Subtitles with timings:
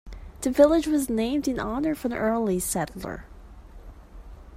[0.41, 3.25] The village was named in honor of an early settler.